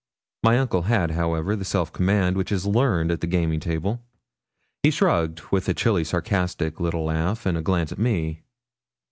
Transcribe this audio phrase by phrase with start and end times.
[0.41, 4.01] My uncle had, however, the self command which is learned at the gaming table.
[4.81, 8.41] He shrugged, with a chilly, sarcastic, little laugh, and a glance at me.